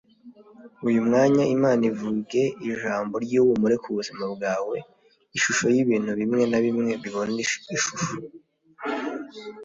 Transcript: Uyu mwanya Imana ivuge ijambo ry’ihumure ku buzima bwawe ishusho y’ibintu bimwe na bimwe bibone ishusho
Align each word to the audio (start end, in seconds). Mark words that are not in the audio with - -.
Uyu 0.87 0.99
mwanya 1.07 1.43
Imana 1.55 1.81
ivuge 1.91 2.43
ijambo 2.69 3.13
ry’ihumure 3.23 3.75
ku 3.83 3.89
buzima 3.97 4.23
bwawe 4.33 4.77
ishusho 5.37 5.65
y’ibintu 5.75 6.11
bimwe 6.19 6.41
na 6.51 6.59
bimwe 6.65 6.91
bibone 7.01 7.37
ishusho 7.77 7.93